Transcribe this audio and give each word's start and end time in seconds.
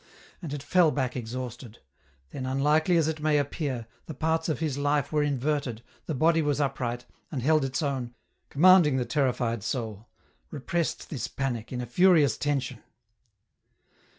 And 0.41 0.51
it 0.51 0.63
fell 0.63 0.89
back 0.89 1.15
exhausted; 1.15 1.77
then 2.31 2.47
unlikely 2.47 2.97
as 2.97 3.07
it 3.07 3.21
may 3.21 3.37
appear, 3.37 3.85
the 4.07 4.15
parts 4.15 4.49
of 4.49 4.57
his 4.57 4.75
life 4.75 5.11
were 5.11 5.21
inverted, 5.21 5.83
the 6.07 6.15
body 6.15 6.41
was 6.41 6.59
upright, 6.59 7.05
and 7.31 7.43
held 7.43 7.63
its 7.63 7.83
own, 7.83 8.15
commanding 8.49 8.97
the 8.97 9.05
terrified 9.05 9.61
soul, 9.61 10.07
repressed 10.49 11.11
this 11.11 11.27
panic 11.27 11.71
in 11.71 11.81
a 11.81 11.85
furious 11.85 12.35
tension. 12.35 12.81